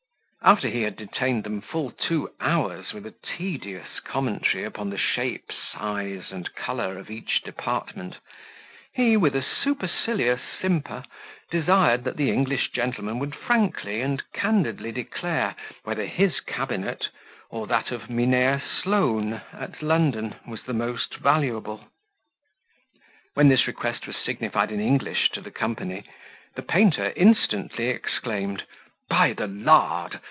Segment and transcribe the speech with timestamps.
[0.43, 5.51] After he had detained them full two hours with a tedious commentary upon the shape,
[5.71, 8.15] size, and colour of each department,
[8.91, 11.03] he, with a supercilious simper,
[11.51, 15.53] desired that the English gentlemen would frankly and candidly declare,
[15.83, 17.09] whether his cabinet,
[17.51, 21.85] or that of Mynheer Sloane, at London, was the most valuable.
[23.35, 26.03] When this request was signified in English to the company,
[26.55, 28.63] the painter instantly exclaimed,
[29.07, 30.19] "By the Lard!